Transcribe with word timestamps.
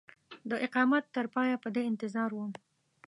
د 0.49 0.51
اقامت 0.65 1.03
تر 1.15 1.25
پایه 1.35 1.57
په 1.63 1.69
دې 1.75 1.83
انتظار 1.91 2.29
وم. 2.33 2.51